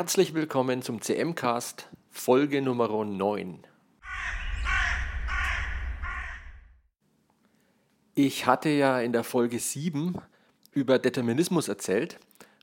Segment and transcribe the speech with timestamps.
[0.00, 3.58] Herzlich willkommen zum CM-Cast, Folge Nummer 9.
[8.14, 10.14] Ich hatte ja in der Folge 7
[10.72, 12.18] über Determinismus erzählt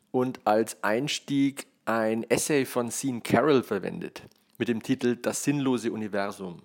[0.09, 4.23] und als Einstieg ein Essay von Sean Carroll verwendet
[4.57, 6.63] mit dem Titel Das sinnlose Universum.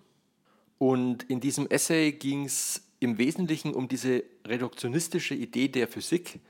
[0.78, 6.40] Und in diesem Essay ging es im Wesentlichen um diese reduktionistische Idee der Physik,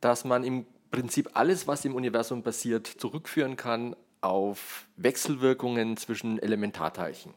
[0.00, 7.34] dass man im Prinzip alles, was im Universum passiert, zurückführen kann auf Wechselwirkungen zwischen Elementarteilchen.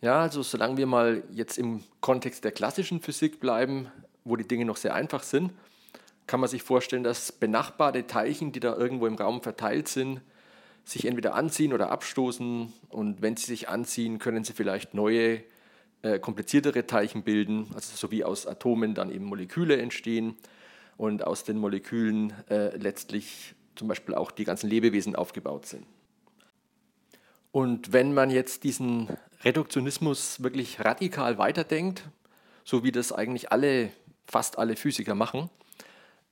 [0.00, 3.88] Ja, also solange wir mal jetzt im Kontext der klassischen Physik bleiben,
[4.24, 5.52] wo die Dinge noch sehr einfach sind,
[6.26, 10.20] kann man sich vorstellen, dass benachbarte Teilchen, die da irgendwo im Raum verteilt sind,
[10.84, 12.72] sich entweder anziehen oder abstoßen.
[12.88, 15.44] Und wenn sie sich anziehen, können sie vielleicht neue,
[16.02, 20.36] äh, kompliziertere Teilchen bilden, also so wie aus Atomen dann eben Moleküle entstehen
[20.96, 25.86] und aus den Molekülen äh, letztlich zum Beispiel auch die ganzen Lebewesen aufgebaut sind.
[27.50, 29.08] Und wenn man jetzt diesen
[29.44, 32.08] Reduktionismus wirklich radikal weiterdenkt,
[32.64, 33.90] so wie das eigentlich alle,
[34.26, 35.50] fast alle Physiker machen,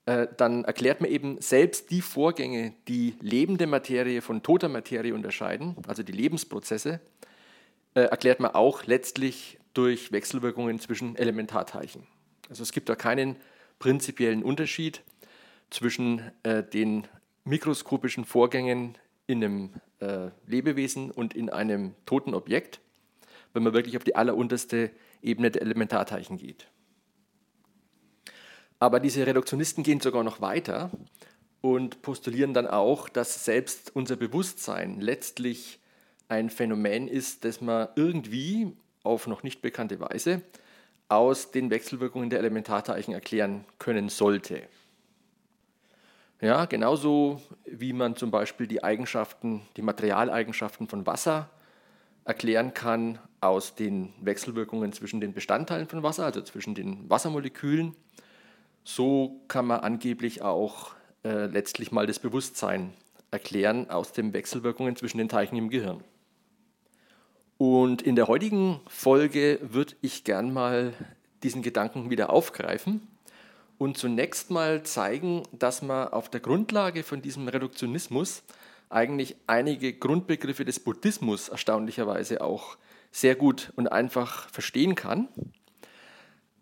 [0.06, 5.76] äh, dann erklärt man eben selbst die Vorgänge, die lebende Materie von toter Materie unterscheiden,
[5.86, 7.00] also die Lebensprozesse,
[7.94, 12.06] äh, erklärt man auch letztlich durch Wechselwirkungen zwischen Elementarteilchen.
[12.48, 13.36] Also es gibt da keinen
[13.80, 15.02] prinzipiellen Unterschied
[15.70, 17.08] zwischen äh, den
[17.44, 22.80] mikroskopischen Vorgängen in einem äh, Lebewesen und in einem toten Objekt,
[23.52, 24.90] wenn man wirklich auf die allerunterste
[25.22, 26.68] Ebene der Elementarteilchen geht.
[28.78, 30.90] Aber diese Reduktionisten gehen sogar noch weiter
[31.60, 35.80] und postulieren dann auch, dass selbst unser Bewusstsein letztlich
[36.28, 40.42] ein Phänomen ist, das man irgendwie auf noch nicht bekannte Weise
[41.11, 44.62] aus den Wechselwirkungen der Elementarteilchen erklären können sollte.
[46.41, 51.50] Ja, genauso wie man zum Beispiel die Eigenschaften, die Materialeigenschaften von Wasser
[52.25, 57.94] erklären kann aus den Wechselwirkungen zwischen den Bestandteilen von Wasser, also zwischen den Wassermolekülen.
[58.84, 60.93] So kann man angeblich auch
[61.25, 62.94] äh, letztlich mal das Bewusstsein
[63.31, 66.03] erklären aus den Wechselwirkungen zwischen den Teilchen im Gehirn.
[67.60, 70.94] Und in der heutigen Folge würde ich gern mal
[71.43, 73.06] diesen Gedanken wieder aufgreifen
[73.76, 78.44] und zunächst mal zeigen, dass man auf der Grundlage von diesem Reduktionismus
[78.88, 82.78] eigentlich einige Grundbegriffe des Buddhismus erstaunlicherweise auch
[83.12, 85.28] sehr gut und einfach verstehen kann,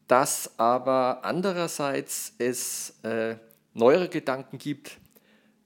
[0.08, 3.37] dass aber andererseits es äh,
[3.72, 4.98] neuere Gedanken gibt,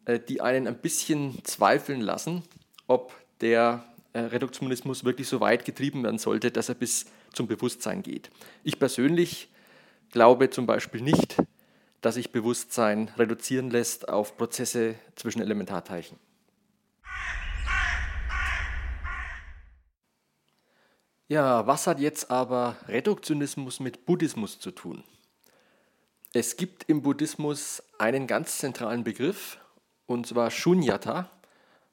[0.05, 2.43] äh, die einen ein bisschen zweifeln lassen,
[2.87, 3.83] ob der
[4.15, 8.31] Reduktionismus wirklich so weit getrieben werden sollte, dass er bis zum Bewusstsein geht.
[8.63, 9.49] Ich persönlich
[10.11, 11.37] glaube zum Beispiel nicht,
[12.03, 16.19] dass sich Bewusstsein reduzieren lässt auf Prozesse zwischen Elementarteilchen.
[21.29, 25.03] Ja, was hat jetzt aber Reduktionismus mit Buddhismus zu tun?
[26.35, 29.59] Es gibt im Buddhismus einen ganz zentralen Begriff,
[30.07, 31.31] und zwar Shunyata,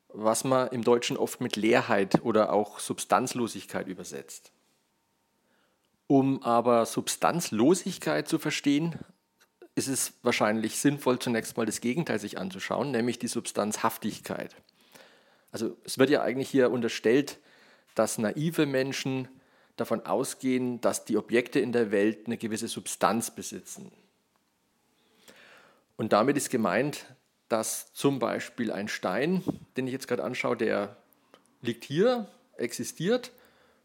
[0.09, 4.51] was man im Deutschen oft mit Leerheit oder auch Substanzlosigkeit übersetzt.
[6.07, 8.97] Um aber Substanzlosigkeit zu verstehen,
[9.75, 14.55] ist es wahrscheinlich sinnvoll, zunächst mal das Gegenteil sich anzuschauen, nämlich die Substanzhaftigkeit.
[15.51, 17.37] Also es wird ja eigentlich hier unterstellt,
[17.95, 19.27] dass naive Menschen
[19.77, 23.91] davon ausgehen, dass die Objekte in der Welt eine gewisse Substanz besitzen.
[25.95, 27.05] Und damit ist gemeint,
[27.49, 29.43] dass zum Beispiel ein Stein,
[29.75, 30.97] den ich jetzt gerade anschaue, der
[31.61, 32.27] liegt hier,
[32.57, 33.31] existiert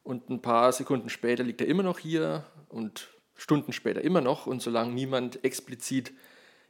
[0.02, 4.46] und ein paar Sekunden später liegt er immer noch hier und Stunden später immer noch.
[4.46, 6.12] Und solange niemand explizit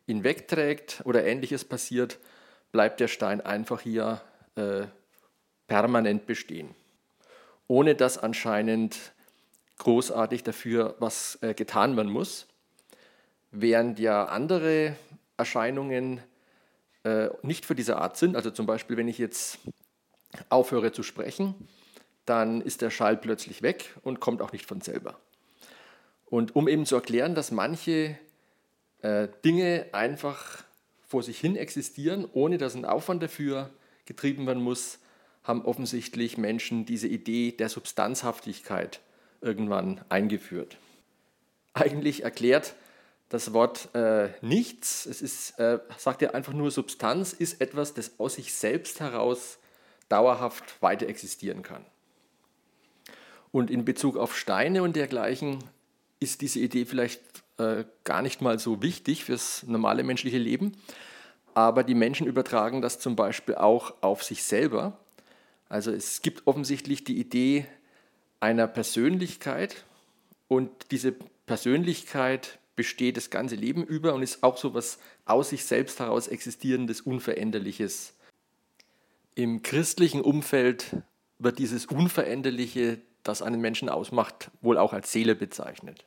[0.07, 2.19] ihn wegträgt oder ähnliches passiert,
[2.73, 4.23] bleibt der Stein einfach hier
[4.55, 4.87] äh,
[5.67, 6.75] permanent bestehen.
[7.67, 8.99] Ohne dass anscheinend
[9.79, 12.47] großartig dafür was äh, getan werden muss.
[13.51, 14.97] Während ja andere
[15.37, 16.21] Erscheinungen
[17.05, 19.59] äh, nicht für diese Art sind, also zum Beispiel, wenn ich jetzt
[20.49, 21.55] aufhöre zu sprechen,
[22.25, 25.19] dann ist der Schall plötzlich weg und kommt auch nicht von selber.
[26.25, 28.19] Und um eben zu erklären, dass manche
[29.03, 30.65] äh, Dinge einfach
[31.07, 33.71] vor sich hin existieren, ohne dass ein Aufwand dafür
[34.07, 34.99] getrieben werden muss,
[35.45, 39.01] haben offensichtlich Menschen diese Idee der Substanzhaftigkeit
[39.43, 40.79] irgendwann eingeführt.
[41.75, 42.75] Eigentlich erklärt
[43.35, 48.21] das Wort äh, nichts, es ist, äh, sagt ja einfach nur, Substanz ist etwas, das
[48.21, 49.59] aus sich selbst heraus
[50.09, 51.85] dauerhaft weiter existieren kann.
[53.51, 55.59] Und in Bezug auf Steine und dergleichen
[56.21, 57.23] ist diese Idee vielleicht
[57.59, 60.77] äh, gar nicht mal so wichtig fürs normale menschliche Leben.
[61.55, 64.99] aber die Menschen übertragen das zum Beispiel auch auf sich selber.
[65.69, 67.67] Also es gibt offensichtlich die Idee
[68.39, 69.85] einer Persönlichkeit
[70.47, 71.13] und diese
[71.47, 76.29] Persönlichkeit besteht das ganze Leben über und ist auch so etwas aus sich selbst heraus
[76.29, 78.15] existierendes, Unveränderliches.
[79.35, 80.97] Im christlichen Umfeld
[81.39, 86.05] wird dieses Unveränderliche, das einen Menschen ausmacht, wohl auch als Seele bezeichnet.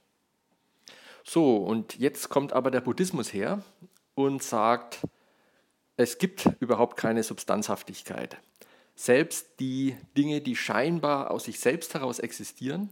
[1.24, 3.62] So, und jetzt kommt aber der Buddhismus her
[4.16, 5.02] und sagt,
[5.98, 8.38] es gibt überhaupt keine Substanzhaftigkeit.
[8.96, 12.90] Selbst die Dinge, die scheinbar aus sich selbst heraus existieren,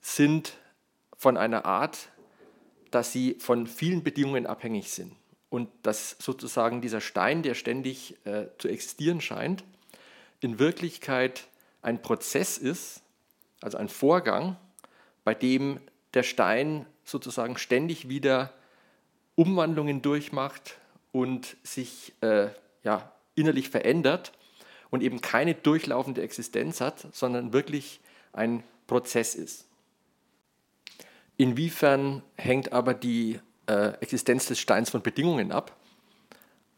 [0.00, 0.56] sind
[1.16, 2.10] von einer Art,
[2.96, 5.12] dass sie von vielen Bedingungen abhängig sind.
[5.50, 9.64] Und dass sozusagen dieser Stein, der ständig äh, zu existieren scheint,
[10.40, 11.46] in Wirklichkeit
[11.82, 13.02] ein Prozess ist,
[13.60, 14.56] also ein Vorgang,
[15.24, 15.78] bei dem
[16.14, 18.54] der Stein sozusagen ständig wieder
[19.34, 20.78] Umwandlungen durchmacht
[21.12, 22.48] und sich äh,
[22.82, 24.32] ja, innerlich verändert
[24.88, 28.00] und eben keine durchlaufende Existenz hat, sondern wirklich
[28.32, 29.65] ein Prozess ist.
[31.36, 35.76] Inwiefern hängt aber die äh, Existenz des Steins von Bedingungen ab?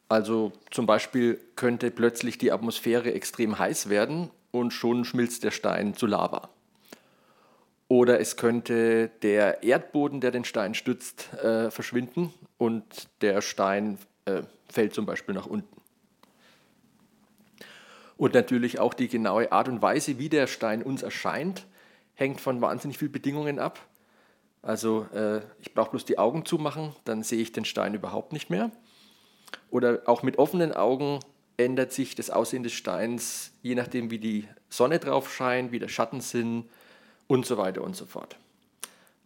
[0.09, 5.95] Also zum Beispiel könnte plötzlich die Atmosphäre extrem heiß werden und schon schmilzt der Stein
[5.95, 6.49] zu Lava.
[7.89, 14.43] Oder es könnte der Erdboden, der den Stein stützt, äh, verschwinden und der Stein äh,
[14.69, 15.79] fällt zum Beispiel nach unten.
[18.17, 21.67] Und natürlich auch die genaue Art und Weise, wie der Stein uns erscheint,
[22.15, 23.79] hängt von wahnsinnig vielen Bedingungen ab.
[24.63, 28.51] Also äh, ich brauche bloß die Augen zumachen, dann sehe ich den Stein überhaupt nicht
[28.51, 28.71] mehr.
[29.71, 31.21] Oder auch mit offenen Augen
[31.57, 35.89] ändert sich das Aussehen des Steins, je nachdem, wie die Sonne drauf scheint, wie der
[35.89, 36.69] Schatten sind
[37.27, 38.37] und so weiter und so fort.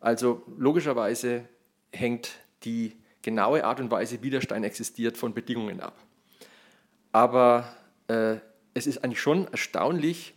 [0.01, 1.45] Also logischerweise
[1.93, 2.31] hängt
[2.65, 5.97] die genaue Art und Weise, wie der Stein existiert, von Bedingungen ab.
[7.13, 7.73] Aber
[8.09, 8.37] äh,
[8.75, 10.35] es ist eigentlich schon erstaunlich,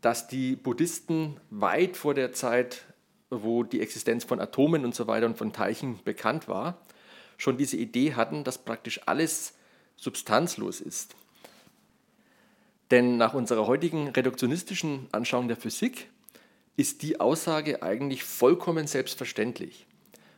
[0.00, 2.84] dass die Buddhisten weit vor der Zeit,
[3.30, 6.78] wo die Existenz von Atomen und so weiter und von Teilchen bekannt war,
[7.36, 9.54] schon diese Idee hatten, dass praktisch alles
[9.96, 11.14] substanzlos ist.
[12.90, 16.08] Denn nach unserer heutigen reduktionistischen Anschauung der Physik
[16.76, 19.86] ist die Aussage eigentlich vollkommen selbstverständlich.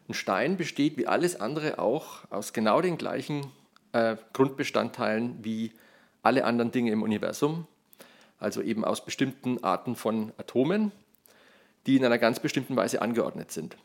[0.09, 3.47] Ein Stein besteht wie alles andere auch aus genau den gleichen
[3.93, 5.73] äh, Grundbestandteilen wie
[6.23, 7.67] alle anderen Dinge im Universum,
[8.39, 10.93] also eben aus bestimmten Arten von Atomen,
[11.87, 13.77] die in einer ganz bestimmten Weise angeordnet sind.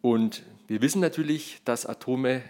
[0.00, 2.42] Und wir wissen natürlich, dass Atome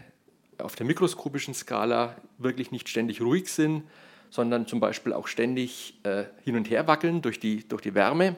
[0.59, 3.85] auf der mikroskopischen Skala wirklich nicht ständig ruhig sind,
[4.31, 8.37] sondern zum Beispiel auch ständig äh, hin und her wackeln durch die, durch die Wärme.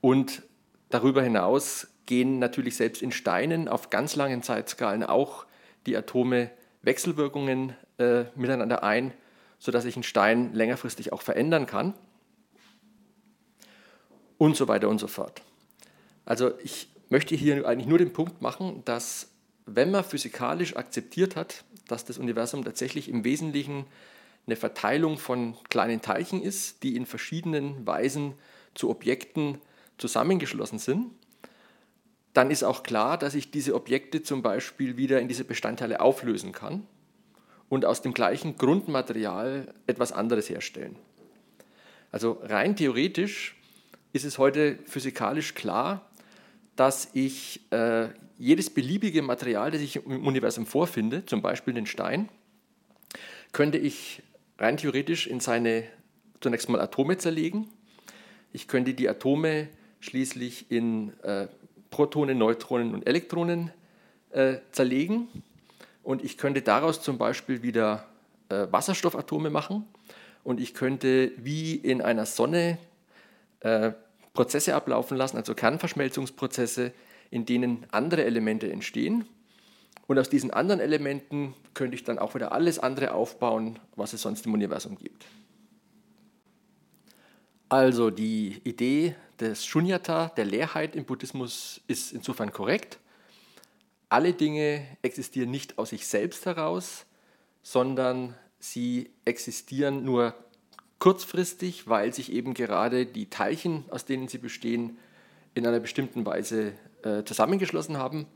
[0.00, 0.42] Und
[0.88, 5.44] darüber hinaus gehen natürlich selbst in Steinen auf ganz langen Zeitskalen auch
[5.86, 6.50] die Atome
[6.82, 9.12] Wechselwirkungen äh, miteinander ein,
[9.58, 11.94] sodass sich ein Stein längerfristig auch verändern kann.
[14.38, 15.42] Und so weiter und so fort.
[16.24, 19.28] Also ich möchte hier eigentlich nur den Punkt machen, dass
[19.66, 23.86] wenn man physikalisch akzeptiert hat, dass das Universum tatsächlich im Wesentlichen
[24.46, 28.34] eine Verteilung von kleinen Teilchen ist, die in verschiedenen Weisen
[28.74, 29.58] zu Objekten
[29.98, 31.06] zusammengeschlossen sind,
[32.32, 36.52] dann ist auch klar, dass ich diese Objekte zum Beispiel wieder in diese Bestandteile auflösen
[36.52, 36.86] kann
[37.68, 40.96] und aus dem gleichen Grundmaterial etwas anderes herstellen.
[42.10, 43.57] Also rein theoretisch
[44.12, 46.10] ist es heute physikalisch klar,
[46.76, 52.28] dass ich äh, jedes beliebige Material, das ich im Universum vorfinde, zum Beispiel den Stein,
[53.52, 54.22] könnte ich
[54.58, 55.84] rein theoretisch in seine
[56.40, 57.68] zunächst mal Atome zerlegen.
[58.52, 59.68] Ich könnte die Atome
[60.00, 61.48] schließlich in äh,
[61.90, 63.72] Protonen, Neutronen und Elektronen
[64.30, 65.28] äh, zerlegen
[66.02, 68.06] und ich könnte daraus zum Beispiel wieder
[68.48, 69.84] äh, Wasserstoffatome machen
[70.44, 72.78] und ich könnte wie in einer Sonne
[73.60, 73.92] äh,
[74.34, 76.92] Prozesse ablaufen lassen, also Kernverschmelzungsprozesse,
[77.30, 79.24] in denen andere Elemente entstehen.
[80.06, 84.22] Und aus diesen anderen Elementen könnte ich dann auch wieder alles andere aufbauen, was es
[84.22, 85.26] sonst im Universum gibt.
[87.68, 92.98] Also die Idee des Shunyata, der Leerheit im Buddhismus, ist insofern korrekt.
[94.08, 97.04] Alle Dinge existieren nicht aus sich selbst heraus,
[97.62, 100.34] sondern sie existieren nur
[100.98, 104.98] kurzfristig, weil sich eben gerade die Teilchen, aus denen sie bestehen,
[105.54, 108.26] in einer bestimmten Weise äh, zusammengeschlossen haben.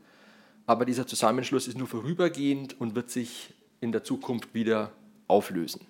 [0.65, 4.91] Aber dieser Zusammenschluss ist nur vorübergehend und wird sich in der Zukunft wieder
[5.27, 5.81] auflösen.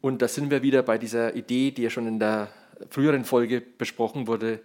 [0.00, 2.48] Und da sind wir wieder bei dieser Idee, die ja schon in der
[2.90, 4.60] früheren Folge besprochen wurde,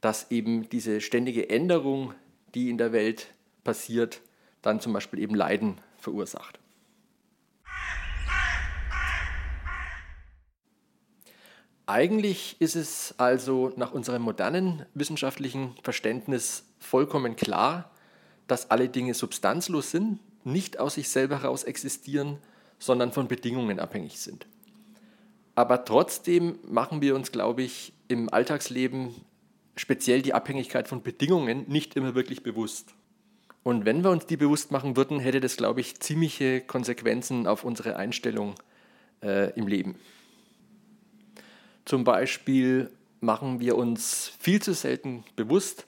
[0.00, 2.14] dass eben diese ständige Änderung,
[2.54, 3.26] die in der Welt
[3.64, 4.20] passiert,
[4.62, 6.60] dann zum Beispiel eben Leiden verursacht.
[11.88, 17.90] Eigentlich ist es also nach unserem modernen wissenschaftlichen Verständnis vollkommen klar,
[18.46, 22.36] dass alle Dinge substanzlos sind, nicht aus sich selber heraus existieren,
[22.78, 24.46] sondern von Bedingungen abhängig sind.
[25.54, 29.14] Aber trotzdem machen wir uns, glaube ich, im Alltagsleben
[29.74, 32.92] speziell die Abhängigkeit von Bedingungen nicht immer wirklich bewusst.
[33.62, 37.64] Und wenn wir uns die bewusst machen würden, hätte das, glaube ich, ziemliche Konsequenzen auf
[37.64, 38.56] unsere Einstellung
[39.22, 39.96] äh, im Leben.
[41.88, 42.90] Zum Beispiel
[43.20, 45.86] machen wir uns viel zu selten bewusst,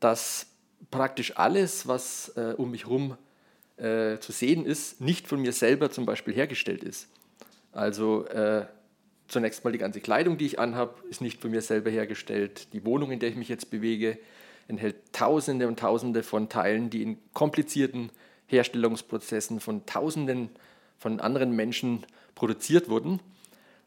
[0.00, 0.46] dass
[0.90, 3.16] praktisch alles, was äh, um mich herum
[3.76, 7.06] äh, zu sehen ist, nicht von mir selber zum Beispiel hergestellt ist.
[7.70, 8.66] Also äh,
[9.28, 12.66] zunächst mal die ganze Kleidung, die ich anhabe, ist nicht von mir selber hergestellt.
[12.72, 14.18] Die Wohnung, in der ich mich jetzt bewege,
[14.66, 18.10] enthält Tausende und Tausende von Teilen, die in komplizierten
[18.48, 20.50] Herstellungsprozessen von Tausenden
[20.98, 23.20] von anderen Menschen produziert wurden,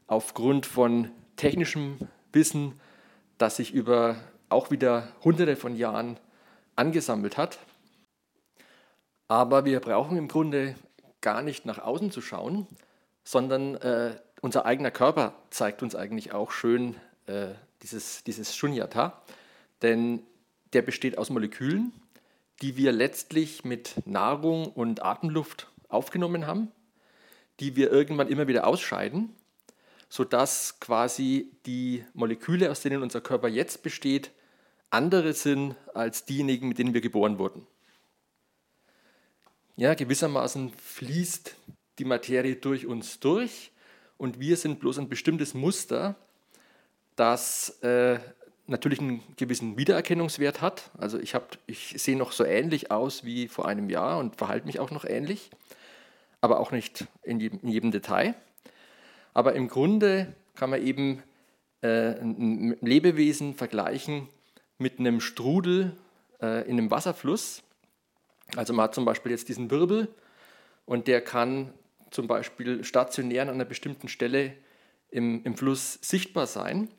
[0.07, 1.97] aufgrund von technischem
[2.31, 2.79] Wissen,
[3.37, 4.17] das sich über
[4.49, 6.17] auch wieder Hunderte von Jahren
[6.75, 7.59] angesammelt hat.
[9.27, 10.75] Aber wir brauchen im Grunde
[11.21, 12.67] gar nicht nach außen zu schauen,
[13.23, 16.95] sondern äh, unser eigener Körper zeigt uns eigentlich auch schön
[17.27, 17.47] äh,
[17.81, 19.21] dieses, dieses Shunyata,
[19.81, 20.23] denn
[20.73, 21.93] der besteht aus Molekülen,
[22.61, 26.71] die wir letztlich mit Nahrung und Atemluft aufgenommen haben,
[27.59, 29.35] die wir irgendwann immer wieder ausscheiden,
[30.13, 34.29] sodass quasi die Moleküle, aus denen unser Körper jetzt besteht,
[34.91, 37.65] andere sind als diejenigen, mit denen wir geboren wurden.
[39.75, 41.55] Ja, gewissermaßen fließt
[41.98, 43.72] die Materie durch uns durch
[44.20, 46.15] und wir sind bloß ein bestimmtes Muster,
[47.15, 48.20] das äh,
[48.67, 50.91] natürlich einen gewissen Wiedererkennungswert hat.
[50.96, 51.34] Also ich,
[51.65, 55.05] ich sehe noch so ähnlich aus wie vor einem Jahr und verhalte mich auch noch
[55.05, 55.50] ähnlich,
[56.39, 58.36] aber auch nicht in jedem, in jedem Detail.
[59.33, 61.23] Aber im Grunde kann man eben
[61.81, 64.29] äh, ein Lebewesen vergleichen
[64.77, 65.95] mit einem Strudel
[66.41, 67.63] äh, in einem Wasserfluss.
[68.55, 70.07] Also man hat zum Beispiel jetzt diesen Wirbel
[70.85, 71.73] und der kann
[72.11, 74.53] zum Beispiel stationär an einer bestimmten Stelle
[75.09, 76.89] im, im Fluss sichtbar sein.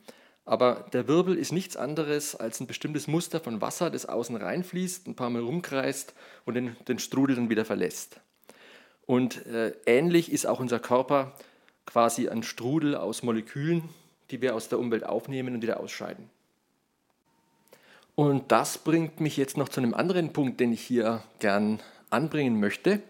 [0.43, 5.07] Aber der Wirbel ist nichts anderes als ein bestimmtes Muster von Wasser, das außen reinfließt,
[5.07, 6.13] ein paar Mal rumkreist
[6.45, 8.19] und den, den Strudel dann wieder verlässt.
[9.07, 11.35] Und äh, ähnlich ist auch unser Körper
[11.85, 13.89] quasi ein Strudel aus Molekülen,
[14.31, 16.29] die wir aus der Umwelt aufnehmen und wieder ausscheiden.
[18.15, 22.59] Und das bringt mich jetzt noch zu einem anderen Punkt, den ich hier gern anbringen
[22.59, 23.01] möchte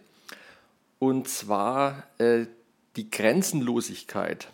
[0.99, 2.45] und zwar äh,
[2.95, 4.49] die Grenzenlosigkeit,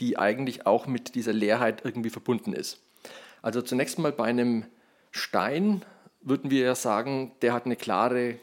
[0.00, 2.80] die eigentlich auch mit dieser Leerheit irgendwie verbunden ist.
[3.42, 4.64] Also zunächst mal bei einem
[5.10, 5.84] Stein
[6.22, 8.36] würden wir ja sagen, der hat eine klare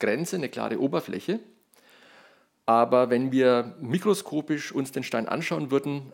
[0.00, 1.40] Grenze, eine klare Oberfläche.
[2.68, 6.12] Aber wenn wir mikroskopisch uns den Stein anschauen würden,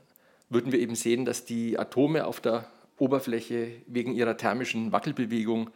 [0.49, 2.64] würden wir eben sehen, dass die Atome auf der
[2.96, 5.70] Oberfläche wegen ihrer thermischen Wackelbewegung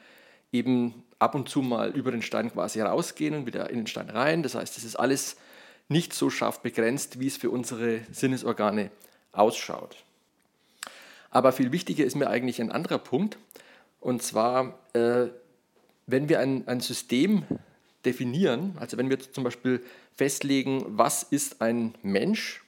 [0.52, 4.08] eben ab und zu mal über den Stein quasi rausgehen und wieder in den Stein
[4.08, 4.44] rein.
[4.44, 5.36] Das heißt, es ist alles
[5.88, 8.92] nicht so scharf begrenzt, wie es für unsere Sinnesorgane
[9.32, 9.96] ausschaut.
[11.32, 13.36] Aber viel wichtiger ist mir eigentlich ein anderer Punkt.
[13.98, 15.26] Und zwar, äh,
[16.06, 17.42] wenn wir ein, ein System
[18.04, 19.82] definieren, also wenn wir zum Beispiel
[20.18, 22.64] festlegen, was ist ein Mensch,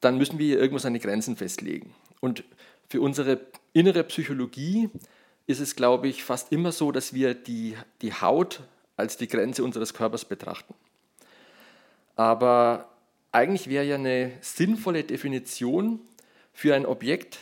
[0.00, 1.94] dann müssen wir irgendwo seine Grenzen festlegen.
[2.20, 2.42] Und
[2.88, 3.40] für unsere
[3.72, 4.90] innere Psychologie
[5.46, 8.60] ist es, glaube ich, fast immer so, dass wir die, die Haut
[8.96, 10.74] als die Grenze unseres Körpers betrachten.
[12.16, 12.88] Aber
[13.30, 16.00] eigentlich wäre ja eine sinnvolle Definition
[16.52, 17.38] für ein Objekt,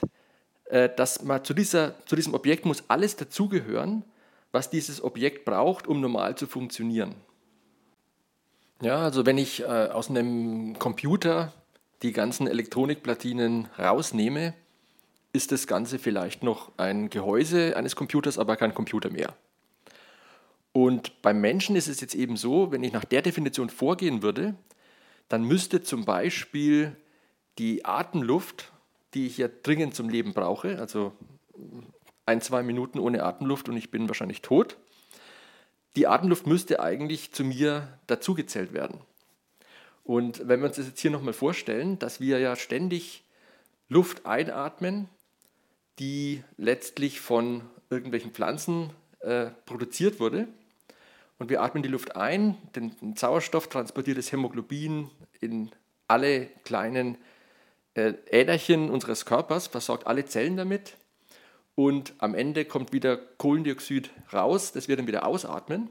[0.66, 4.04] äh, dass man zu, dieser, zu diesem Objekt muss alles dazugehören,
[4.52, 7.14] was dieses Objekt braucht, um normal zu funktionieren.
[8.83, 11.52] Ja, also wenn ich äh, aus einem Computer
[12.02, 14.54] die ganzen Elektronikplatinen rausnehme,
[15.33, 19.35] ist das Ganze vielleicht noch ein Gehäuse eines Computers, aber kein Computer mehr.
[20.73, 24.54] Und beim Menschen ist es jetzt eben so, wenn ich nach der Definition vorgehen würde,
[25.28, 26.97] dann müsste zum Beispiel
[27.59, 28.73] die Atemluft,
[29.14, 31.12] die ich ja dringend zum Leben brauche, also
[32.26, 34.76] ein, zwei Minuten ohne Atemluft und ich bin wahrscheinlich tot,
[35.97, 39.00] die Atemluft müsste eigentlich zu mir dazugezählt werden.
[40.05, 43.25] Und wenn wir uns das jetzt hier nochmal vorstellen, dass wir ja ständig
[43.88, 45.09] Luft einatmen
[45.99, 50.49] die letztlich von irgendwelchen Pflanzen äh, produziert wurde.
[51.38, 55.11] Und wir atmen die Luft ein, den, Sauerstoff transportiert das Hämoglobin
[55.41, 55.71] in
[56.09, 57.19] alle kleinen
[57.95, 60.97] äh, Äderchen unseres Körpers, versorgt alle Zellen damit.
[61.76, 65.90] Und am Ende kommt wieder Kohlendioxid raus, das wir dann wieder ausatmen,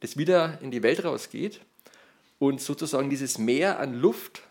[0.00, 1.60] das wieder in die Welt rausgeht.
[2.38, 4.42] Und sozusagen dieses Meer an Luft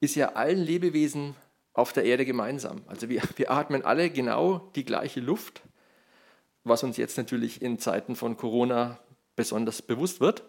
[0.00, 1.34] ist ja allen Lebewesen
[1.72, 2.82] auf der Erde gemeinsam.
[2.86, 5.62] Also wir, wir atmen alle genau die gleiche Luft,
[6.62, 8.98] was uns jetzt natürlich in Zeiten von Corona
[9.34, 10.44] besonders bewusst wird.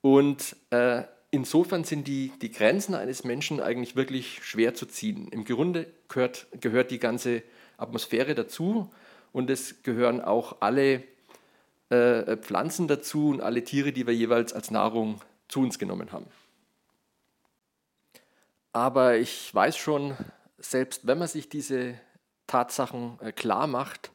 [0.00, 5.28] Und äh, insofern sind die, die Grenzen eines Menschen eigentlich wirklich schwer zu ziehen.
[5.28, 7.42] Im Grunde gehört, gehört die ganze
[7.78, 8.90] Atmosphäre dazu
[9.32, 11.04] und es gehören auch alle
[11.90, 16.26] äh, Pflanzen dazu und alle Tiere, die wir jeweils als Nahrung zu uns genommen haben.
[18.72, 20.16] Aber ich weiß schon,
[20.58, 21.94] selbst wenn man sich diese
[22.46, 24.10] Tatsachen äh, klar macht,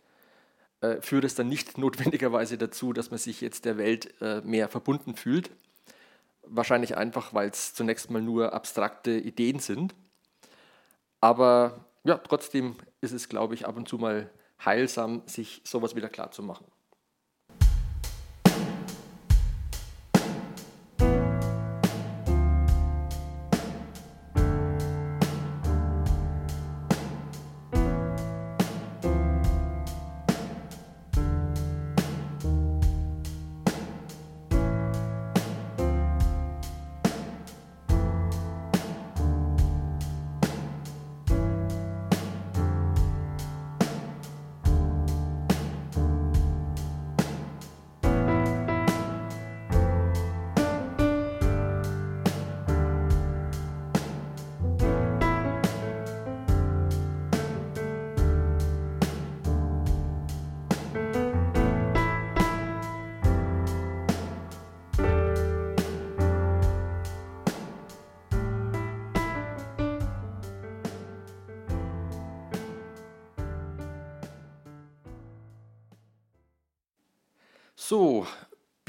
[0.81, 4.67] äh, führt es dann nicht notwendigerweise dazu, dass man sich jetzt der Welt äh, mehr
[4.69, 5.49] verbunden fühlt.
[6.43, 9.95] Wahrscheinlich einfach, weil es zunächst mal nur abstrakte Ideen sind.
[11.21, 14.31] Aber ja, trotzdem ist es, glaube ich, ab und zu mal
[14.63, 16.65] heilsam, sich sowas wieder klar zu machen.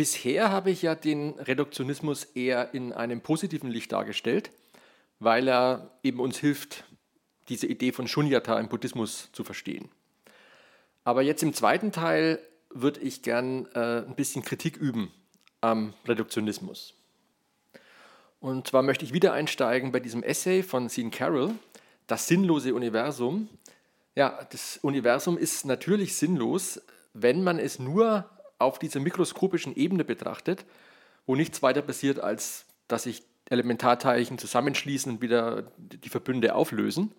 [0.04, 4.50] Bisher habe ich ja den Reduktionismus eher in einem positiven Licht dargestellt,
[5.18, 6.84] weil er eben uns hilft,
[7.48, 9.88] diese Idee von Shunyata im Buddhismus zu verstehen.
[11.04, 12.38] Aber jetzt im zweiten Teil
[12.68, 15.10] würde ich gern äh, ein bisschen Kritik üben
[15.62, 16.92] am Reduktionismus.
[18.40, 21.54] Und zwar möchte ich wieder einsteigen bei diesem Essay von Sean Carroll,
[22.08, 23.48] Das sinnlose Universum.
[24.14, 26.82] Ja, das Universum ist natürlich sinnlos,
[27.14, 30.64] wenn man es nur auf dieser mikroskopischen Ebene betrachtet,
[31.26, 37.12] wo nichts weiter passiert, als dass sich Elementarteilchen zusammenschließen und wieder die Verbünde auflösen.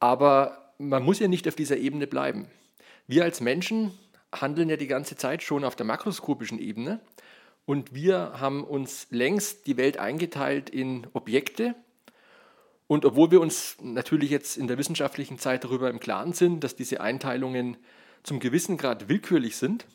[0.00, 2.48] Aber man muss ja nicht auf dieser Ebene bleiben.
[3.06, 3.92] Wir als Menschen
[4.32, 7.00] handeln ja die ganze Zeit schon auf der makroskopischen Ebene
[7.64, 11.74] und wir haben uns längst die Welt eingeteilt in Objekte.
[12.86, 16.76] Und obwohl wir uns natürlich jetzt in der wissenschaftlichen Zeit darüber im Klaren sind, dass
[16.76, 17.76] diese Einteilungen
[18.22, 19.86] zum gewissen Grad willkürlich sind,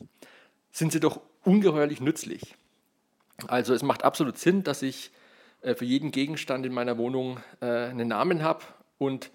[0.72, 2.56] sind sie doch ungeheuerlich nützlich.
[3.48, 5.12] Also es macht absolut Sinn, dass ich
[5.62, 8.64] äh, für jeden Gegenstand in meiner Wohnung äh, einen Namen habe
[8.98, 9.32] und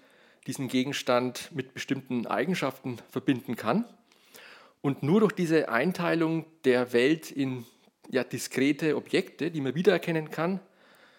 [0.47, 3.85] diesen Gegenstand mit bestimmten Eigenschaften verbinden kann.
[4.81, 7.65] Und nur durch diese Einteilung der Welt in
[8.09, 10.59] ja, diskrete Objekte, die man wiedererkennen kann,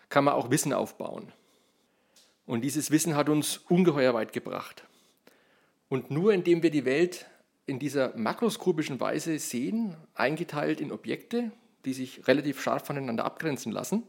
[0.09, 1.33] kann man auch Wissen aufbauen.
[2.47, 4.83] Und dieses Wissen hat uns ungeheuer weit gebracht.
[5.89, 7.27] Und nur indem wir die Welt
[7.71, 11.53] in dieser makroskopischen Weise sehen, eingeteilt in Objekte,
[11.85, 14.03] die sich relativ scharf voneinander abgrenzen lassen.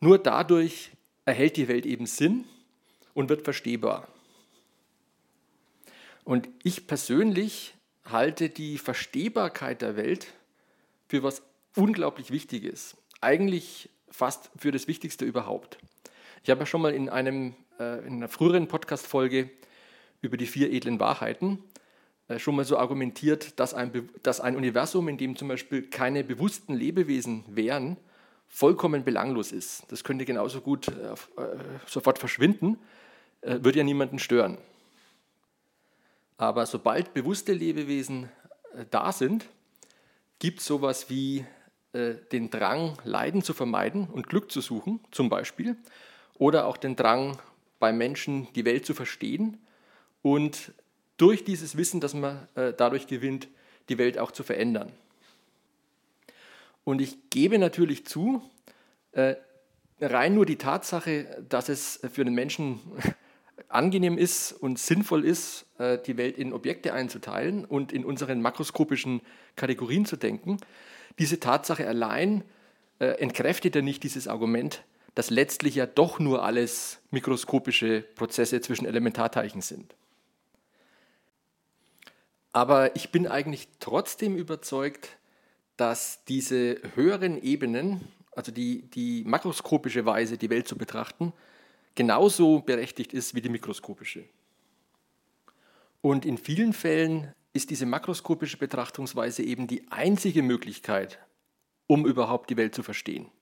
[0.00, 0.90] Nur dadurch
[1.26, 2.46] erhält die Welt eben Sinn
[3.12, 4.08] und wird verstehbar.
[6.24, 7.74] Und ich persönlich
[8.06, 10.28] halte die Verstehbarkeit der Welt
[11.06, 11.42] für was
[11.76, 12.96] unglaublich Wichtiges.
[13.20, 15.76] Eigentlich fast für das Wichtigste überhaupt.
[16.42, 19.50] Ich habe ja schon mal in, einem, äh, in einer früheren Podcast-Folge
[20.22, 21.62] über die vier edlen Wahrheiten
[22.38, 26.74] schon mal so argumentiert, dass ein, dass ein Universum, in dem zum Beispiel keine bewussten
[26.74, 27.96] Lebewesen wären,
[28.48, 29.84] vollkommen belanglos ist.
[29.88, 32.78] Das könnte genauso gut äh, äh sofort verschwinden,
[33.40, 34.58] äh, würde ja niemanden stören.
[36.36, 38.28] Aber sobald bewusste Lebewesen
[38.74, 39.46] äh, da sind,
[40.38, 41.44] gibt es sowas wie
[41.92, 45.76] äh, den Drang, Leiden zu vermeiden und Glück zu suchen, zum Beispiel,
[46.38, 47.38] oder auch den Drang,
[47.80, 49.58] bei Menschen die Welt zu verstehen
[50.22, 50.72] und
[51.16, 53.48] durch dieses Wissen, das man äh, dadurch gewinnt,
[53.88, 54.92] die Welt auch zu verändern.
[56.84, 58.42] Und ich gebe natürlich zu,
[59.12, 59.36] äh,
[60.00, 62.80] rein nur die Tatsache, dass es für den Menschen
[63.68, 69.20] angenehm ist und sinnvoll ist, äh, die Welt in Objekte einzuteilen und in unseren makroskopischen
[69.56, 70.58] Kategorien zu denken,
[71.18, 72.42] diese Tatsache allein
[72.98, 79.60] entkräftet ja nicht dieses Argument, dass letztlich ja doch nur alles mikroskopische Prozesse zwischen Elementarteilchen
[79.60, 79.94] sind.
[82.54, 85.18] Aber ich bin eigentlich trotzdem überzeugt,
[85.76, 91.32] dass diese höheren Ebenen, also die, die makroskopische Weise, die Welt zu betrachten,
[91.96, 94.24] genauso berechtigt ist wie die mikroskopische.
[96.00, 101.18] Und in vielen Fällen ist diese makroskopische Betrachtungsweise eben die einzige Möglichkeit,
[101.88, 103.32] um überhaupt die Welt zu verstehen.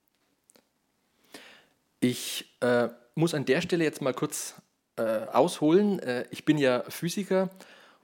[2.01, 4.55] Ich äh, muss an der Stelle jetzt mal kurz
[4.96, 5.98] äh, ausholen.
[5.98, 7.51] Äh, ich bin ja Physiker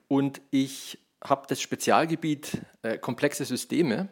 [0.08, 4.08] und ich habe das Spezialgebiet äh, komplexe Systeme.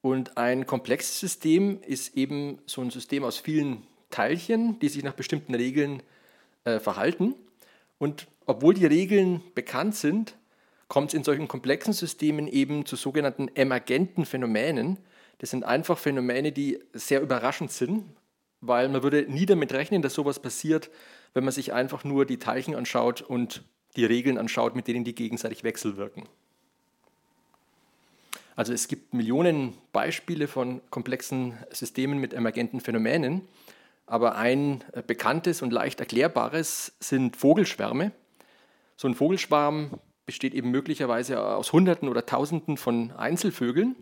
[0.00, 5.14] Und ein komplexes System ist eben so ein System aus vielen Teilchen, die sich nach
[5.14, 6.02] bestimmten Regeln
[6.64, 7.34] äh, verhalten.
[7.98, 10.36] Und obwohl die Regeln bekannt sind,
[10.88, 14.98] kommt es in solchen komplexen Systemen eben zu sogenannten emergenten Phänomenen.
[15.38, 18.04] Das sind einfach Phänomene, die sehr überraschend sind,
[18.60, 20.90] weil man würde nie damit rechnen, dass sowas passiert,
[21.32, 23.62] wenn man sich einfach nur die Teilchen anschaut und
[23.96, 26.24] die Regeln anschaut, mit denen die gegenseitig wechselwirken.
[28.56, 33.42] Also es gibt Millionen Beispiele von komplexen Systemen mit emergenten Phänomenen,
[34.06, 38.12] aber ein bekanntes und leicht erklärbares sind Vogelschwärme.
[38.96, 43.96] So ein Vogelschwarm besteht eben möglicherweise aus Hunderten oder Tausenden von Einzelvögeln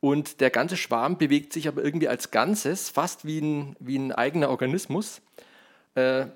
[0.00, 4.12] und der ganze Schwarm bewegt sich aber irgendwie als Ganzes, fast wie ein, wie ein
[4.12, 5.20] eigener Organismus.
[5.94, 6.26] Äh,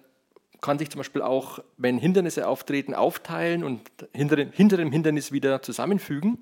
[0.62, 3.82] kann sich zum Beispiel auch, wenn Hindernisse auftreten, aufteilen und
[4.14, 6.38] hinter dem, hinter dem Hindernis wieder zusammenfügen.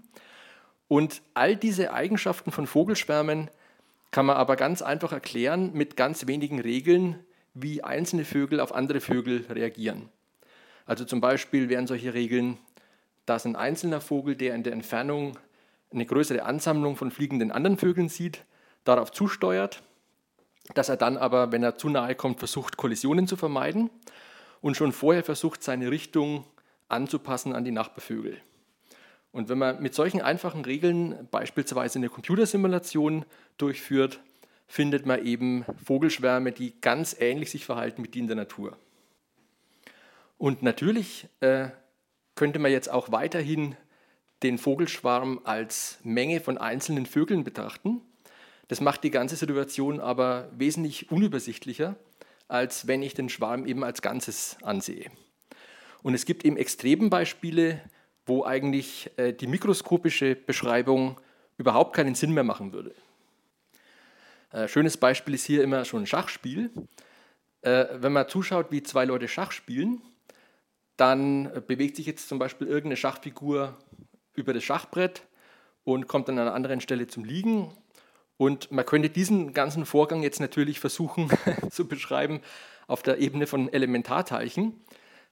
[0.87, 3.51] Und all diese Eigenschaften von Vogelschwärmen
[4.11, 7.19] kann man aber ganz einfach erklären mit ganz wenigen Regeln,
[7.55, 10.09] wie einzelne Vögel auf andere Vögel reagieren.
[10.85, 12.59] Also zum Beispiel wären solche Regeln,
[13.27, 15.39] dass ein einzelner Vogel, der in der Entfernung
[15.93, 18.45] eine größere Ansammlung von fliegenden anderen Vögeln sieht,
[18.85, 19.83] darauf zusteuert,
[20.75, 23.91] dass er dann aber, wenn er zu nahe kommt, versucht, Kollisionen zu vermeiden
[24.61, 26.45] und schon vorher versucht, seine Richtung
[26.89, 28.41] anzupassen an die Nachbarvögel.
[29.33, 33.25] Und wenn man mit solchen einfachen Regeln beispielsweise eine Computersimulation
[33.59, 34.21] durchführt,
[34.67, 38.77] findet man eben Vogelschwärme, die ganz ähnlich sich verhalten wie die in der Natur.
[40.39, 41.69] Und natürlich äh,
[42.35, 43.77] könnte man jetzt auch weiterhin
[44.43, 48.01] den Vogelschwarm als Menge von einzelnen Vögeln betrachten.
[48.71, 51.97] Das macht die ganze Situation aber wesentlich unübersichtlicher,
[52.47, 55.11] als wenn ich den Schwarm eben als Ganzes ansehe.
[56.05, 57.81] Und es gibt eben Extrembeispiele,
[58.27, 61.21] wo eigentlich äh, die mikroskopische Beschreibung
[61.59, 62.95] überhaupt keinen Sinn mehr machen würde.
[64.53, 66.71] Äh, schönes Beispiel ist hier immer schon ein Schachspiel.
[67.63, 70.01] Äh, wenn man zuschaut, wie zwei Leute Schach spielen,
[70.97, 73.77] dann bewegt sich jetzt zum Beispiel irgendeine Schachfigur
[74.35, 75.27] über das Schachbrett
[75.83, 77.77] und kommt an einer anderen Stelle zum Liegen.
[78.41, 81.29] Und man könnte diesen ganzen Vorgang jetzt natürlich versuchen
[81.71, 82.41] zu beschreiben
[82.87, 84.81] auf der Ebene von Elementarteilchen.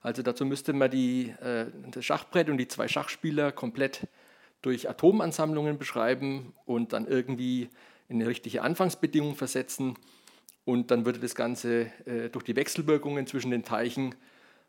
[0.01, 4.07] Also dazu müsste man die, äh, das Schachbrett und die zwei Schachspieler komplett
[4.61, 7.69] durch Atomansammlungen beschreiben und dann irgendwie
[8.09, 9.95] in eine richtige Anfangsbedingung versetzen.
[10.63, 14.13] Und dann würde das Ganze äh, durch die Wechselwirkungen zwischen den Teilchen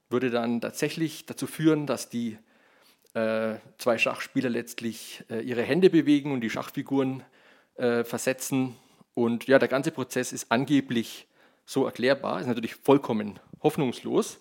[0.09, 2.39] würde dann tatsächlich dazu führen, dass die
[3.13, 7.23] äh, zwei Schachspieler letztlich äh, ihre Hände bewegen und die Schachfiguren
[7.81, 8.77] äh, versetzen.
[9.15, 11.27] Und ja, der ganze Prozess ist angeblich
[11.65, 14.39] so erklärbar, ist natürlich vollkommen hoffnungslos.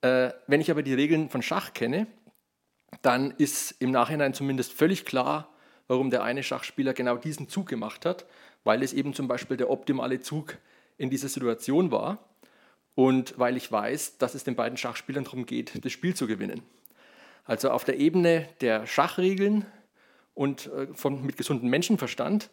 [0.00, 2.06] Äh, wenn ich aber die Regeln von Schach kenne,
[3.02, 5.48] dann ist im Nachhinein zumindest völlig klar,
[5.88, 8.26] warum der eine Schachspieler genau diesen Zug gemacht hat,
[8.64, 10.58] weil es eben zum Beispiel der optimale Zug
[10.98, 12.18] in dieser Situation war
[12.94, 16.62] und weil ich weiß, dass es den beiden Schachspielern darum geht, das Spiel zu gewinnen.
[17.44, 19.66] Also auf der Ebene der Schachregeln
[20.36, 22.50] und äh, von, mit gesundem Menschenverstand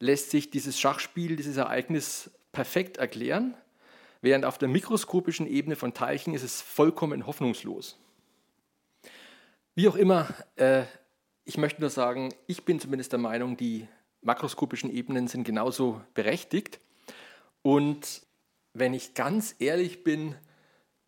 [0.00, 3.54] lässt sich dieses Schachspiel, dieses Ereignis perfekt erklären
[4.20, 7.98] während auf der mikroskopischen Ebene von Teilchen ist es vollkommen hoffnungslos.
[9.74, 10.84] Wie auch immer, äh,
[11.44, 13.86] ich möchte nur sagen, ich bin zumindest der Meinung, die
[14.22, 16.80] makroskopischen Ebenen sind genauso berechtigt.
[17.62, 18.22] Und
[18.74, 20.34] wenn ich ganz ehrlich bin,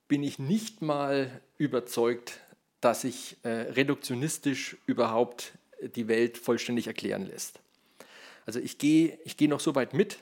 [0.09, 2.41] bin ich nicht mal überzeugt,
[2.81, 5.53] dass sich äh, reduktionistisch überhaupt
[5.95, 7.61] die Welt vollständig erklären lässt.
[8.47, 10.19] Also ich gehe ich geh noch so weit mit,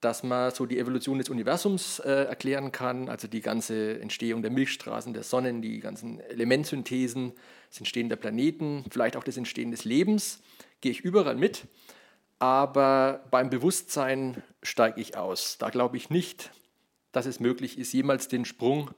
[0.00, 4.50] dass man so die Evolution des Universums äh, erklären kann, also die ganze Entstehung der
[4.50, 7.32] Milchstraßen, der Sonnen, die ganzen Elementsynthesen,
[7.68, 10.40] das Entstehen der Planeten, vielleicht auch das Entstehen des Lebens,
[10.80, 11.66] gehe ich überall mit.
[12.38, 15.58] Aber beim Bewusstsein steige ich aus.
[15.58, 16.52] Da glaube ich nicht,
[17.10, 18.92] dass es möglich ist, jemals den Sprung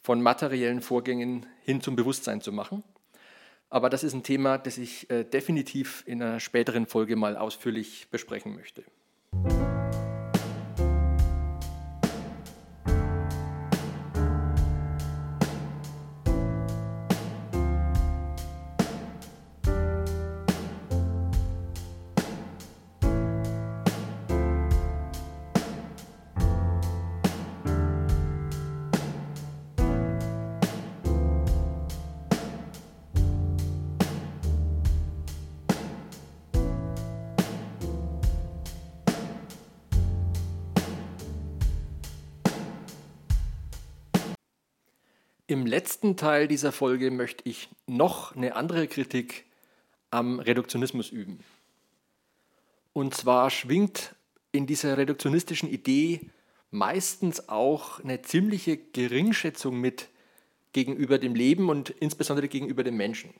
[0.00, 2.84] von materiellen Vorgängen hin zum Bewusstsein zu machen.
[3.76, 8.08] Aber das ist ein Thema, das ich äh, definitiv in einer späteren Folge mal ausführlich
[8.10, 8.84] besprechen möchte.
[45.48, 49.44] Im letzten Teil dieser Folge möchte ich noch eine andere Kritik
[50.10, 51.38] am Reduktionismus üben.
[52.92, 54.16] Und zwar schwingt
[54.50, 56.30] in dieser reduktionistischen Idee
[56.72, 60.08] meistens auch eine ziemliche Geringschätzung mit
[60.72, 63.30] gegenüber dem Leben und insbesondere gegenüber dem Menschen.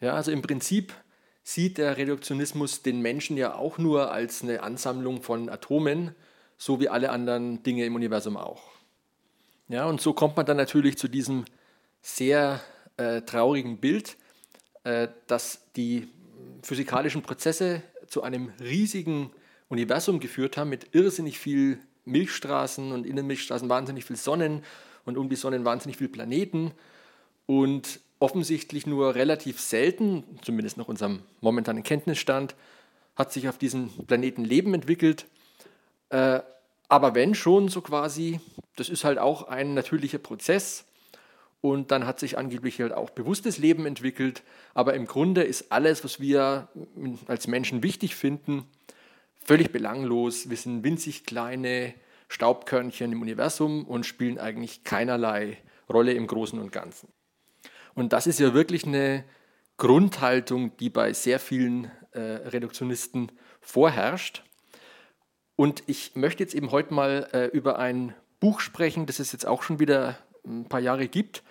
[0.00, 0.94] Ja, also im Prinzip
[1.42, 6.14] sieht der Reduktionismus den Menschen ja auch nur als eine Ansammlung von Atomen,
[6.56, 8.79] so wie alle anderen Dinge im Universum auch.
[9.70, 11.44] Ja, und so kommt man dann natürlich zu diesem
[12.02, 12.60] sehr
[12.96, 14.16] äh, traurigen Bild,
[14.82, 16.08] äh, dass die
[16.60, 19.30] physikalischen Prozesse zu einem riesigen
[19.68, 24.64] Universum geführt haben mit irrsinnig viel Milchstraßen und in den Milchstraßen wahnsinnig viel Sonnen
[25.04, 26.72] und um die Sonnen wahnsinnig viele Planeten
[27.46, 32.56] und offensichtlich nur relativ selten, zumindest nach unserem momentanen Kenntnisstand,
[33.14, 35.26] hat sich auf diesem Planeten Leben entwickelt.
[36.08, 36.40] Äh,
[36.90, 38.40] aber wenn schon so quasi,
[38.76, 40.84] das ist halt auch ein natürlicher Prozess.
[41.62, 44.42] Und dann hat sich angeblich halt auch bewusstes Leben entwickelt.
[44.74, 46.68] Aber im Grunde ist alles, was wir
[47.26, 48.64] als Menschen wichtig finden,
[49.38, 50.50] völlig belanglos.
[50.50, 51.94] Wir sind winzig kleine
[52.28, 57.08] Staubkörnchen im Universum und spielen eigentlich keinerlei Rolle im Großen und Ganzen.
[57.94, 59.24] Und das ist ja wirklich eine
[59.76, 64.42] Grundhaltung, die bei sehr vielen äh, Reduktionisten vorherrscht.
[65.60, 69.46] Und ich möchte jetzt eben heute mal äh, über ein Buch sprechen, das es jetzt
[69.46, 71.42] auch schon wieder ein paar Jahre gibt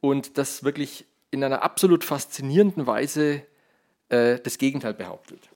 [0.00, 3.42] und das wirklich in einer absolut faszinierenden Weise
[4.10, 5.50] äh, das Gegenteil behauptet.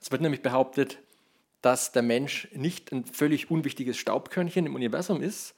[0.00, 0.96] Es wird nämlich behauptet,
[1.60, 5.54] dass der Mensch nicht ein völlig unwichtiges Staubkörnchen im Universum ist,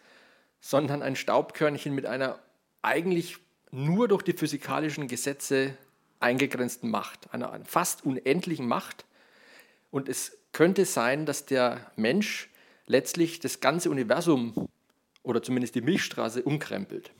[0.58, 2.40] sondern ein Staubkörnchen mit einer
[2.82, 3.36] eigentlich
[3.70, 5.76] nur durch die physikalischen Gesetze
[6.18, 9.04] eingegrenzten Macht, einer fast unendlichen Macht.
[9.92, 12.50] Und es könnte sein, dass der Mensch
[12.86, 14.68] letztlich das ganze Universum
[15.22, 17.12] oder zumindest die Milchstraße umkrempelt.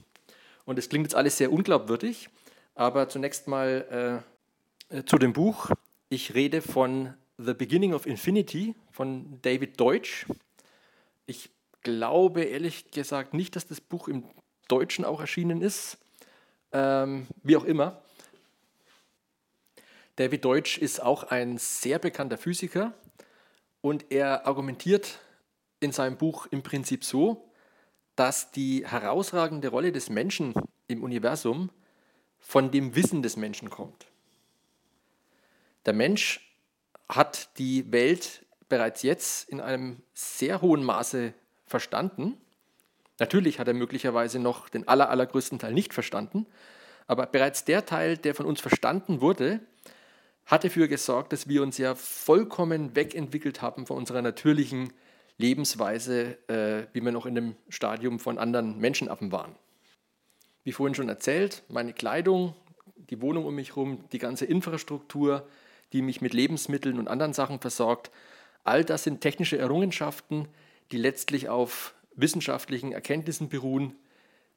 [0.64, 2.28] Und es klingt jetzt alles sehr unglaubwürdig,
[2.74, 4.22] aber zunächst mal
[4.90, 5.70] äh, äh, zu dem Buch.
[6.08, 10.26] Ich rede von The Beginning of Infinity von David Deutsch.
[11.26, 11.50] Ich
[11.82, 14.24] glaube ehrlich gesagt nicht, dass das Buch im
[14.68, 15.98] Deutschen auch erschienen ist.
[16.72, 18.02] Ähm, wie auch immer.
[20.16, 22.92] David Deutsch ist auch ein sehr bekannter Physiker
[23.80, 25.18] und er argumentiert
[25.80, 27.50] in seinem Buch im Prinzip so,
[28.16, 30.54] dass die herausragende Rolle des Menschen
[30.88, 31.70] im Universum
[32.38, 34.06] von dem Wissen des Menschen kommt.
[35.86, 36.54] Der Mensch
[37.08, 41.32] hat die Welt bereits jetzt in einem sehr hohen Maße
[41.66, 42.36] verstanden.
[43.18, 46.46] Natürlich hat er möglicherweise noch den aller, allergrößten Teil nicht verstanden,
[47.06, 49.60] aber bereits der Teil, der von uns verstanden wurde,
[50.50, 54.92] hat dafür gesorgt, dass wir uns ja vollkommen wegentwickelt haben von unserer natürlichen
[55.38, 59.54] Lebensweise, äh, wie wir noch in dem Stadium von anderen Menschenaffen waren.
[60.64, 62.54] Wie vorhin schon erzählt, meine Kleidung,
[62.96, 65.46] die Wohnung um mich herum, die ganze Infrastruktur,
[65.92, 68.10] die mich mit Lebensmitteln und anderen Sachen versorgt,
[68.64, 70.48] all das sind technische Errungenschaften,
[70.90, 73.94] die letztlich auf wissenschaftlichen Erkenntnissen beruhen,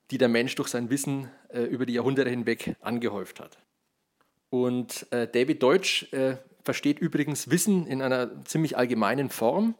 [0.09, 3.59] die der Mensch durch sein Wissen äh, über die Jahrhunderte hinweg angehäuft hat.
[4.53, 9.73] Und äh, David Deutsch äh, versteht übrigens Wissen in einer ziemlich allgemeinen Form.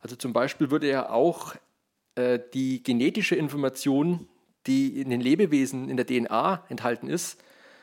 [0.00, 1.54] Also zum Beispiel würde er auch
[2.14, 4.26] äh, die genetische Information,
[4.66, 7.38] die in den Lebewesen in der DNA enthalten ist,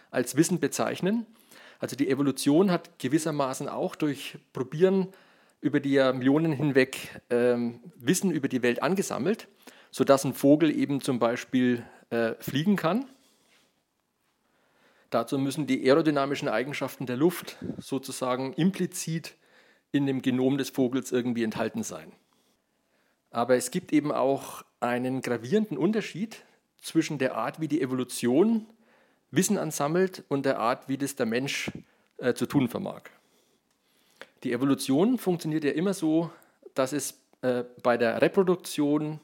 [0.10, 1.28] als Wissen bezeichnen.
[1.78, 5.10] Also die Evolution hat gewissermaßen auch durch Probieren
[5.60, 9.48] über die Millionen hinweg ähm, Wissen über die Welt angesammelt,
[9.92, 13.06] sodass ein Vogel eben zum Beispiel äh, fliegen kann
[15.12, 19.36] Dazu müssen die aerodynamischen Eigenschaften der Luft sozusagen implizit
[19.92, 22.14] in dem Genom des Vogels irgendwie enthalten sein.
[23.30, 26.44] Aber es gibt eben auch einen gravierenden Unterschied
[26.82, 28.66] zwischen der Art, wie die Evolution
[29.32, 31.72] Wissen ansammelt und der Art, wie das der Mensch
[32.18, 33.04] äh, zu tun vermag.
[34.44, 36.32] Die Evolution funktioniert ja immer so,
[36.74, 39.20] dass es äh, bei der Reproduktion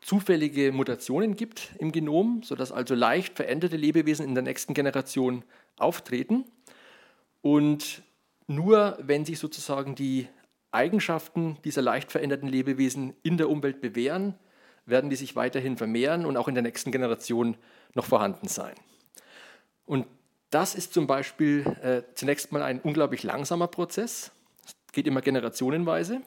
[0.00, 5.44] zufällige Mutationen gibt im Genom, sodass also leicht veränderte Lebewesen in der nächsten Generation
[5.76, 6.44] auftreten.
[7.42, 8.02] Und
[8.46, 10.28] nur wenn sich sozusagen die
[10.70, 14.34] Eigenschaften dieser leicht veränderten Lebewesen in der Umwelt bewähren,
[14.84, 17.56] werden die sich weiterhin vermehren und auch in der nächsten Generation
[17.94, 18.74] noch vorhanden sein.
[19.84, 20.06] Und
[20.50, 24.30] das ist zum Beispiel äh, zunächst mal ein unglaublich langsamer Prozess.
[24.64, 26.22] Es geht immer generationenweise.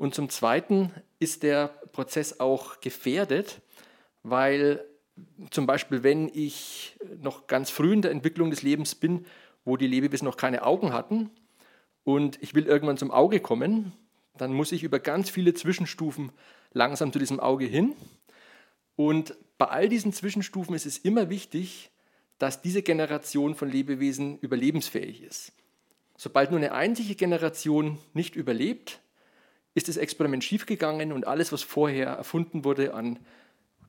[0.00, 3.60] Und zum Zweiten ist der Prozess auch gefährdet,
[4.22, 4.82] weil
[5.50, 9.26] zum Beispiel, wenn ich noch ganz früh in der Entwicklung des Lebens bin,
[9.66, 11.28] wo die Lebewesen noch keine Augen hatten
[12.02, 13.92] und ich will irgendwann zum Auge kommen,
[14.38, 16.32] dann muss ich über ganz viele Zwischenstufen
[16.72, 17.94] langsam zu diesem Auge hin.
[18.96, 21.90] Und bei all diesen Zwischenstufen ist es immer wichtig,
[22.38, 25.52] dass diese Generation von Lebewesen überlebensfähig ist.
[26.16, 29.02] Sobald nur eine einzige Generation nicht überlebt,
[29.74, 33.18] ist das Experiment schiefgegangen und alles, was vorher erfunden wurde an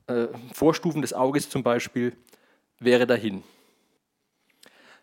[0.07, 2.15] äh, Vorstufen des Auges zum Beispiel,
[2.79, 3.43] wäre dahin.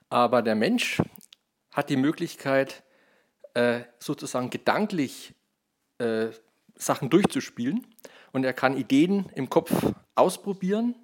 [0.08, 1.02] Aber der Mensch
[1.72, 2.82] hat die Möglichkeit,
[3.54, 5.34] äh, sozusagen gedanklich
[5.98, 6.28] äh,
[6.76, 7.86] Sachen durchzuspielen
[8.32, 9.72] und er kann Ideen im Kopf
[10.14, 10.94] ausprobieren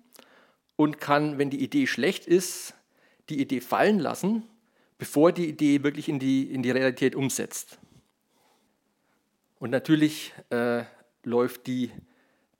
[0.76, 2.74] und kann, wenn die Idee schlecht ist,
[3.28, 4.44] die Idee fallen lassen,
[4.98, 7.78] bevor die Idee wirklich in die, in die Realität umsetzt.
[9.64, 10.82] Und natürlich äh,
[11.22, 11.90] läuft die,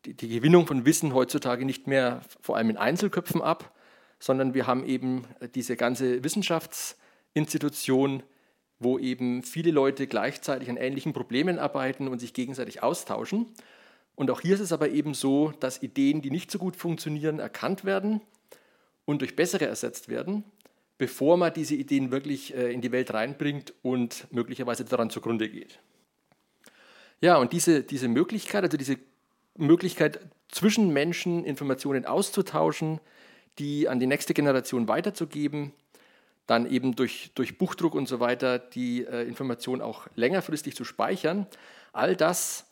[0.07, 3.75] die, die Gewinnung von Wissen heutzutage nicht mehr vor allem in Einzelköpfen ab,
[4.19, 8.23] sondern wir haben eben diese ganze Wissenschaftsinstitution,
[8.79, 13.49] wo eben viele Leute gleichzeitig an ähnlichen Problemen arbeiten und sich gegenseitig austauschen.
[14.15, 17.39] Und auch hier ist es aber eben so, dass Ideen, die nicht so gut funktionieren,
[17.39, 18.23] erkannt werden
[19.05, 20.43] und durch bessere ersetzt werden,
[20.97, 25.81] bevor man diese Ideen wirklich äh, in die Welt reinbringt und möglicherweise daran zugrunde geht.
[27.21, 28.99] Ja, und diese, diese Möglichkeit, also diese
[29.57, 33.01] Möglichkeit zwischen Menschen Informationen auszutauschen,
[33.59, 35.73] die an die nächste Generation weiterzugeben,
[36.47, 41.47] dann eben durch, durch Buchdruck und so weiter die äh, Information auch längerfristig zu speichern,
[41.93, 42.67] all das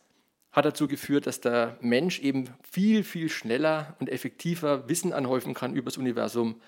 [0.52, 5.74] hat dazu geführt, dass der Mensch eben viel, viel schneller und effektiver Wissen anhäufen kann
[5.74, 6.60] über das Universum,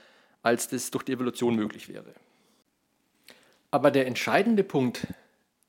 [0.43, 2.15] als das durch die Evolution möglich wäre.
[3.71, 5.07] Aber der entscheidende Punkt,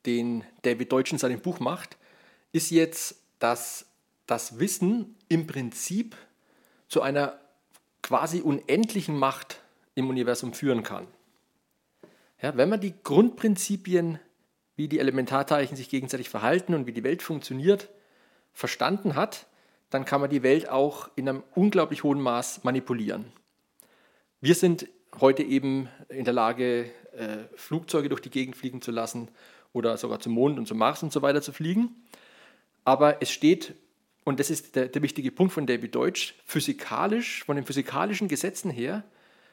[0.06, 1.98] den David Deutsch in seinem Buch macht,
[2.52, 3.88] ist jetzt, dass
[4.28, 6.16] das Wissen im Prinzip
[6.88, 7.40] zu einer
[8.02, 9.62] quasi unendlichen Macht
[9.96, 11.08] im Universum führen kann.
[12.42, 14.20] Ja, wenn man die Grundprinzipien,
[14.76, 17.90] wie die Elementarteilchen sich gegenseitig verhalten und wie die Welt funktioniert,
[18.54, 19.48] verstanden hat,
[19.90, 23.32] dann kann man die Welt auch in einem unglaublich hohen Maß manipulieren.
[24.42, 24.88] Wir sind
[25.20, 29.30] heute eben in der Lage, äh, Flugzeuge durch die Gegend fliegen zu lassen
[29.76, 31.90] oder sogar zum Mond und zum Mars und so weiter zu fliegen.
[32.86, 33.76] Aber es steht,
[34.24, 38.72] und das ist der, der wichtige Punkt von David Deutsch, physikalisch, von den physikalischen Gesetzen
[38.72, 39.04] her,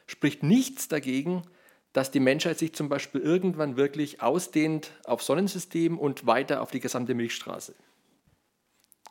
[0.07, 1.43] spricht nichts dagegen,
[1.91, 6.79] dass die Menschheit sich zum Beispiel irgendwann wirklich ausdehnt auf Sonnensystem und weiter auf die
[6.79, 7.75] gesamte Milchstraße.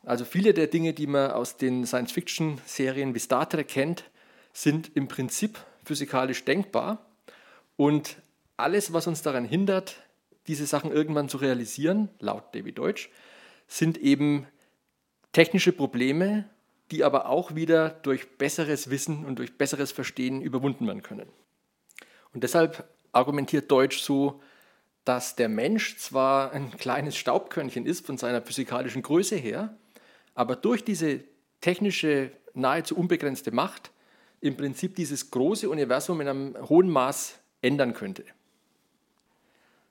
[0.04, 4.04] Also viele der Dinge, die man aus den Science-Fiction-Serien wie Star Trek kennt,
[4.52, 7.06] sind im Prinzip physikalisch denkbar.
[7.76, 8.16] Und
[8.56, 9.96] alles, was uns daran hindert,
[10.46, 13.10] diese Sachen irgendwann zu realisieren, laut David Deutsch,
[13.68, 14.46] sind eben
[15.32, 16.48] technische Probleme,
[16.90, 21.28] die aber auch wieder durch besseres Wissen und durch besseres Verstehen überwunden werden können.
[22.34, 24.42] Und deshalb argumentiert Deutsch so,
[25.04, 29.76] dass der Mensch zwar ein kleines Staubkörnchen ist von seiner physikalischen Größe her,
[30.34, 31.24] aber durch diese
[31.60, 33.90] technische, nahezu unbegrenzte Macht
[34.40, 38.24] im Prinzip dieses große Universum in einem hohen Maß ändern könnte.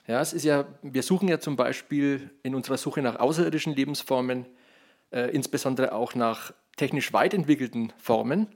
[0.06, 4.46] Ja, es ist ja, wir suchen ja zum Beispiel in unserer Suche nach außerirdischen Lebensformen,
[5.12, 8.48] äh, insbesondere auch nach technisch weit entwickelten Formen.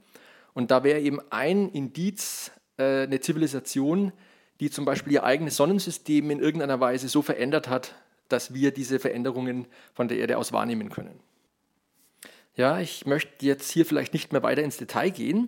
[0.53, 4.11] Und da wäre eben ein Indiz äh, eine Zivilisation,
[4.59, 7.95] die zum Beispiel ihr eigenes Sonnensystem in irgendeiner Weise so verändert hat,
[8.27, 11.19] dass wir diese Veränderungen von der Erde aus wahrnehmen können.
[12.55, 15.47] Ja, ich möchte jetzt hier vielleicht nicht mehr weiter ins Detail gehen,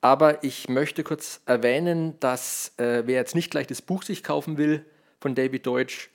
[0.00, 4.58] aber ich möchte kurz erwähnen, dass äh, wer jetzt nicht gleich das Buch sich kaufen
[4.58, 4.84] will
[5.20, 6.10] von David Deutsch,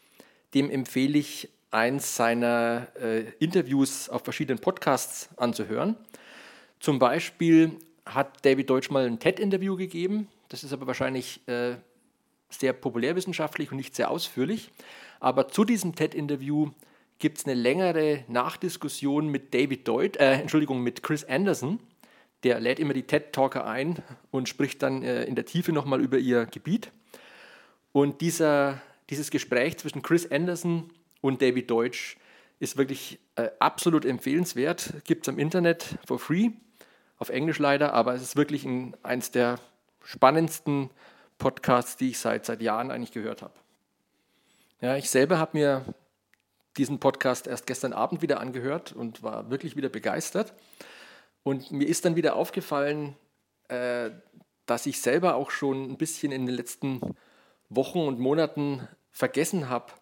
[0.54, 5.96] dem empfehle ich eins seiner äh, Interviews auf verschiedenen Podcasts anzuhören.
[6.80, 10.28] Zum Beispiel hat David Deutsch mal ein TED-Interview gegeben.
[10.50, 11.76] Das ist aber wahrscheinlich äh,
[12.50, 14.70] sehr populärwissenschaftlich und nicht sehr ausführlich.
[15.20, 16.72] Aber zu diesem TED-Interview
[17.20, 21.80] gibt es eine längere Nachdiskussion mit David Deutsch, äh, Entschuldigung, mit Chris Anderson.
[22.44, 23.98] Der lädt immer die TED-Talker ein
[24.32, 26.92] und spricht dann äh, in der Tiefe nochmal über ihr Gebiet.
[27.92, 30.92] Und dieser, dieses Gespräch zwischen Chris Anderson
[31.22, 32.18] und David Deutsch
[32.60, 34.94] ist wirklich äh, absolut empfehlenswert.
[35.06, 36.52] Gibt es am Internet for free,
[37.18, 39.60] auf Englisch leider, aber es ist wirklich ein, eins der
[40.04, 40.90] spannendsten
[41.38, 43.54] Podcasts, die ich seit, seit Jahren eigentlich gehört habe.
[44.82, 45.86] Ja, ich selber habe mir
[46.78, 50.54] diesen Podcast erst gestern Abend wieder angehört und war wirklich wieder begeistert.
[51.44, 53.16] Und mir ist dann wieder aufgefallen,
[53.68, 54.12] äh,
[54.66, 57.00] dass ich selber auch schon ein bisschen in den letzten
[57.70, 59.94] Wochen und Monaten vergessen habe,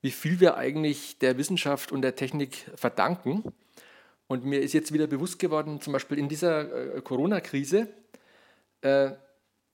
[0.00, 3.44] wie viel wir eigentlich der Wissenschaft und der Technik verdanken.
[4.26, 7.88] Und mir ist jetzt wieder bewusst geworden, zum Beispiel in dieser äh, Corona-Krise,
[8.82, 9.10] äh,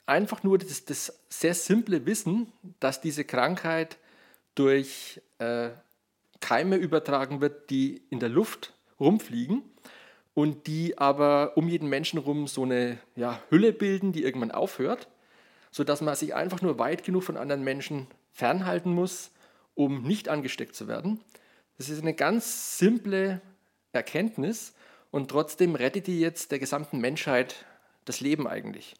[0.06, 3.98] einfach nur das, das, sehr simple Wissen, dass diese Krankheit
[4.54, 5.70] durch äh,
[6.40, 9.62] Keime übertragen wird, die in der Luft rumfliegen
[10.34, 15.08] und die aber um jeden Menschen rum so eine ja, Hülle bilden, die irgendwann aufhört,
[15.74, 19.32] sodass man sich einfach nur weit genug von anderen Menschen fernhalten muss,
[19.74, 21.20] um nicht angesteckt zu werden.
[21.78, 23.40] Das ist eine ganz simple
[23.90, 24.72] Erkenntnis
[25.10, 27.66] und trotzdem rettet die jetzt der gesamten Menschheit
[28.04, 28.94] das Leben eigentlich.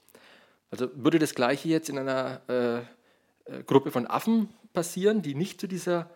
[0.72, 5.60] Also würde das gleiche jetzt in einer äh, äh Gruppe von Affen passieren, die nicht
[5.60, 6.10] zu dieser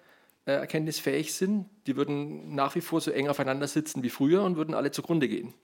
[0.45, 4.43] äh, Erkenntnis fähig sind, die würden nach wie vor so eng aufeinander sitzen wie früher
[4.43, 5.55] und würden alle zugrunde gehen.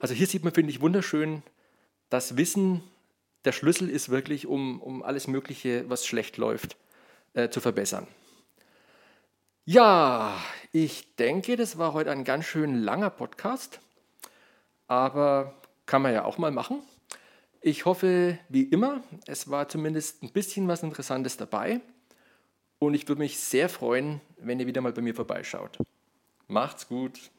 [0.00, 1.44] Also hier sieht man, finde ich, wunderschön,
[2.10, 2.82] dass Wissen
[3.44, 6.76] der Schlüssel ist wirklich, um, um alles Mögliche, was schlecht läuft,
[7.34, 8.06] äh, zu verbessern.
[9.64, 10.34] Ja,
[10.72, 13.80] ich denke, das war heute ein ganz schön langer Podcast,
[14.86, 16.82] aber kann man ja auch mal machen.
[17.60, 21.80] Ich hoffe, wie immer, es war zumindest ein bisschen was Interessantes dabei
[22.78, 25.78] und ich würde mich sehr freuen, wenn ihr wieder mal bei mir vorbeischaut.
[26.46, 27.30] Macht's gut!